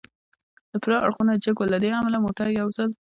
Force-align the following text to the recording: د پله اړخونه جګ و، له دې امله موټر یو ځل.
د 0.71 0.73
پله 0.83 0.97
اړخونه 1.05 1.33
جګ 1.43 1.57
و، 1.59 1.69
له 1.73 1.77
دې 1.83 1.89
امله 1.99 2.17
موټر 2.25 2.47
یو 2.59 2.67
ځل. 2.77 2.89